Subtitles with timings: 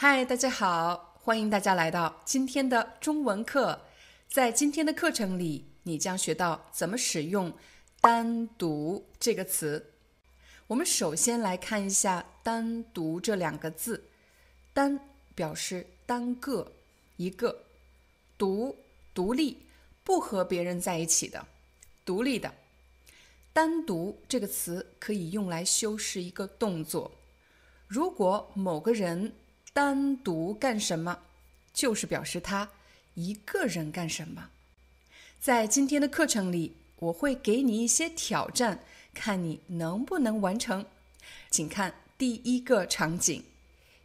[0.00, 3.80] 嗨，大家好，欢迎大家来到今天的中文课。
[4.28, 7.52] 在今天的课程里，你将学到怎么使用
[8.00, 9.94] “单独”这个词。
[10.68, 14.04] 我们首先来看一下“单独”这两个字
[14.72, 15.00] ，“单”
[15.34, 16.74] 表示单个、
[17.16, 17.50] 一个
[18.38, 18.76] ；“独”
[19.12, 19.66] 独立，
[20.04, 21.44] 不和别人在一起的，
[22.04, 22.54] 独立的。
[23.52, 27.10] “单独”这个词可以用来修饰一个动作。
[27.88, 29.32] 如果某个人，
[29.78, 31.20] 单独干什么，
[31.72, 32.68] 就是表示他
[33.14, 34.50] 一个人干什么。
[35.38, 38.80] 在今天的课程里，我会给你一些挑战，
[39.14, 40.84] 看你能不能完成。
[41.48, 43.44] 请看第一个场景：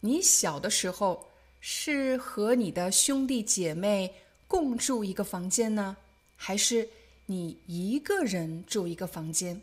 [0.00, 4.12] 你小的时候是和你的兄弟姐妹
[4.46, 5.96] 共住一个房间呢，
[6.36, 6.86] 还是
[7.24, 9.58] 你一个人住一个房间？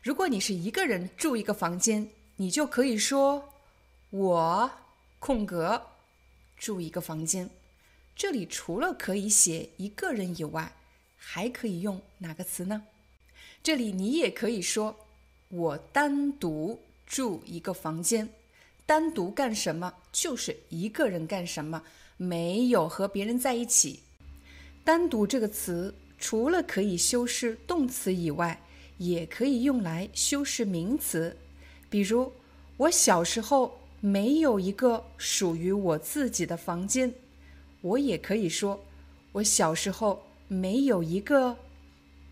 [0.00, 3.52] 如果你是一个人住一个房间，你就可以说
[4.10, 4.70] 我。
[5.26, 5.80] 空格，
[6.54, 7.48] 住一个房间。
[8.14, 10.76] 这里除了可以写一个人以外，
[11.16, 12.82] 还可以用哪个词呢？
[13.62, 14.94] 这里你也可以说
[15.48, 18.28] 我单独住一个房间。
[18.84, 19.94] 单独干什么？
[20.12, 21.82] 就是一个人干什么，
[22.18, 24.00] 没有和别人在一起。
[24.84, 28.60] 单独这个词除了可以修饰动词以外，
[28.98, 31.34] 也可以用来修饰名词。
[31.88, 32.30] 比如
[32.76, 33.80] 我小时候。
[34.04, 37.14] 没有一个属于我自己的房间，
[37.80, 38.84] 我也可以说，
[39.32, 41.56] 我小时候没有一个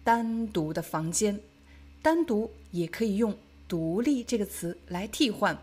[0.04, 1.40] 单独的房间。
[2.02, 3.34] 单独也可以用
[3.66, 5.56] 独立这个词来替换。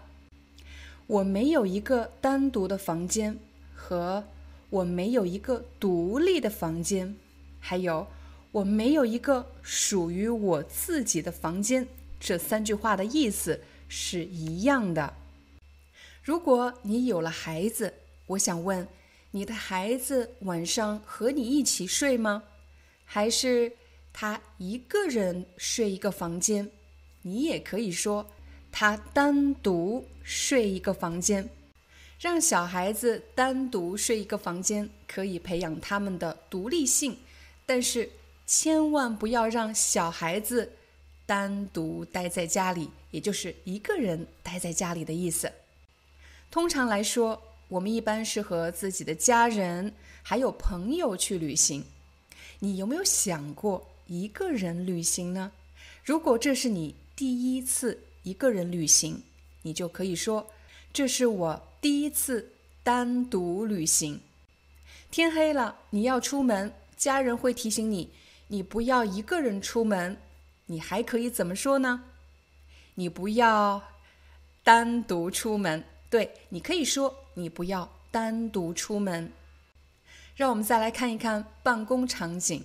[1.05, 3.37] 我没有一个单独的房间，
[3.75, 4.23] 和
[4.71, 7.15] 我没有一个独立的房间，
[7.59, 8.07] 还有
[8.51, 11.87] 我没有一个属于我自己的房间，
[12.19, 15.13] 这三句话的意思是一样的。
[16.29, 17.91] 如果你有了孩子，
[18.27, 18.87] 我想问，
[19.31, 22.43] 你的孩子晚上和你一起睡吗？
[23.03, 23.71] 还是
[24.13, 26.69] 他一个人睡一个房间？
[27.23, 28.29] 你也可以说
[28.71, 31.49] 他单独睡一个房间。
[32.19, 37.17] 让小孩子单独睡一个房间，可以培养他们的独立性，
[37.65, 38.07] 但是
[38.45, 40.71] 千万不要让小孩子
[41.25, 45.51] 单独待在家里，也就是一个人待在家里的意思。
[46.51, 49.93] 通常来说，我们一般是和自己的家人
[50.23, 51.85] 还有朋友去旅行。
[52.57, 55.51] 你有没有想过一个人旅行呢？
[56.03, 59.21] 如果这是你第一次一个人旅行，
[59.61, 60.47] 你就可以说
[60.91, 64.19] ：“这是我第一次单独旅行。”
[65.11, 68.09] 天黑了，你要出门，家人会提醒你，
[68.47, 70.17] 你不要一个人出门。
[70.65, 72.05] 你还可以怎么说呢？
[72.95, 73.83] 你不要
[74.63, 75.83] 单独出门。
[76.09, 79.31] 对你可以说你不要单独出门。
[80.35, 82.63] 让我们再来看一看办公场景，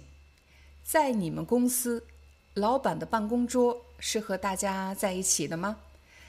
[0.84, 2.06] 在你们公司，
[2.54, 5.81] 老板的办公桌是和大家在一起的吗？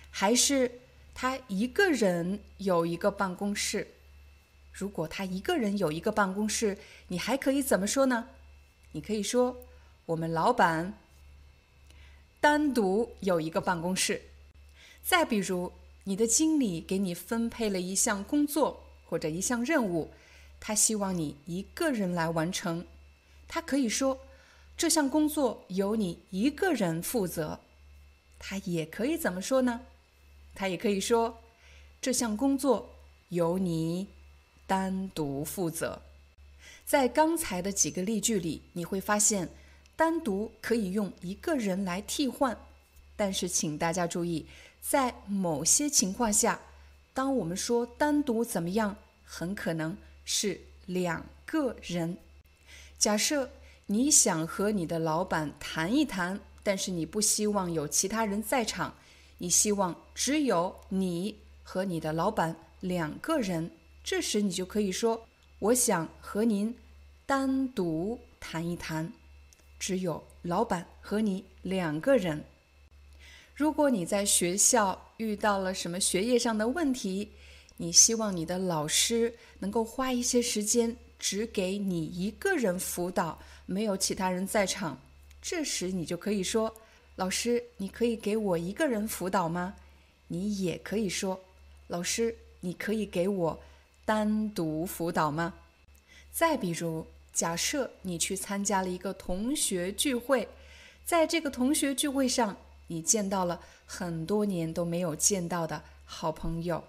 [0.09, 0.79] 还是
[1.13, 3.87] 他一个人有一个办公室？
[4.73, 6.77] 如果他一个人有一个办公室，
[7.07, 8.27] 你还可以怎么说呢？
[8.91, 9.55] 你可以说
[10.07, 10.97] 我们老板
[12.41, 14.21] 单独有一个办公室。
[15.01, 15.71] 再比如。
[16.05, 20.11] 你的经理给你分配了一项工作或者一项任务，
[20.59, 22.85] 他希望你一个人来完成。
[23.47, 24.19] 他可以说
[24.77, 27.59] 这项工作由你一个人负责。
[28.37, 29.81] 他也可以怎么说呢？
[30.53, 31.41] 他也可以说
[31.99, 32.87] 这项工作
[33.29, 34.07] 由你
[34.67, 35.99] 单独负责。
[36.85, 39.49] 在刚才的几个例句里，你会发现
[39.95, 42.55] 单独可以用一个人来替换，
[43.15, 44.45] 但是请大家注意。
[44.87, 46.59] 在某些情况下，
[47.11, 48.95] 当我们说单独怎么样，
[49.25, 52.17] 很可能是两个人。
[52.99, 53.49] 假设
[53.87, 58.93] 你想和你的老板谈一谈，但是你不希望有其他人在场，
[59.39, 63.71] 你希望只有你和你的老板两个人。
[64.03, 65.25] 这时你就可以说
[65.57, 66.77] ：“我想和您
[67.25, 69.11] 单独谈一谈，
[69.79, 72.45] 只有老板和你两个人。
[73.55, 77.31] 如果你在学校遇到了什么学业上的问题，
[77.77, 84.99] 你希望你的老师能够花一些时间只给你一个人辅导，没有其他人在场，
[85.41, 86.75] 这时你就可以说
[87.15, 89.73] ：“老师，你可以给我一个人辅导吗？”
[90.27, 91.39] 你也可以说
[91.87, 93.57] ：“老师，你可以给我
[94.03, 95.53] 单独辅导吗？”
[96.29, 100.45] 再比如，假设你去参加了一个同学聚会，
[101.05, 106.83] 在这个同学聚会上，你见到了很多年都没有见到的好朋友。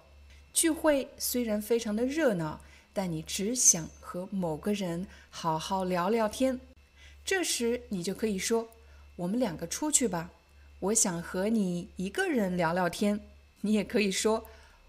[0.53, 2.59] 聚会虽然非常的热闹，
[2.93, 6.59] 但你只想和某个人好好聊聊天。
[7.23, 8.67] 这时，你就可以说
[9.17, 10.31] ：“我们两个出去吧，
[10.79, 13.19] 我想和你一个人聊聊天。”
[13.61, 14.45] 你也可以说：“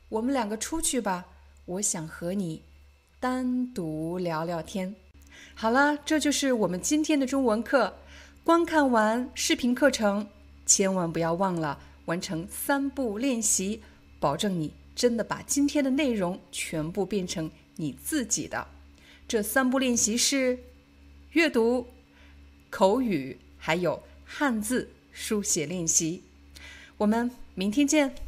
[0.09, 1.27] 我们两个出去吧，
[1.65, 2.63] 我想和你。”
[3.21, 4.95] 单独聊聊天。
[5.55, 7.93] 好了，这就是我们今天的中文课。
[8.45, 10.27] 观看完视频课程，
[10.69, 13.82] 千万不要忘了完成三步练习，
[14.20, 18.69] 保证你真的把今天的内容全部变成你自己的。
[19.26, 20.59] 这三步练习是
[21.32, 21.87] 阅读、
[22.70, 26.23] 口语，还有汉字书写练习。
[26.99, 28.28] 我们明天见。